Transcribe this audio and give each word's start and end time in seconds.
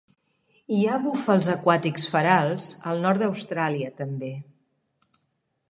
Hi 0.77 0.79
ha 0.85 0.95
búfals 1.03 1.49
aquàtics 1.55 2.07
ferals 2.15 2.71
al 2.93 3.03
nord 3.05 3.23
d'Austràlia 3.25 3.95
també. 4.03 4.33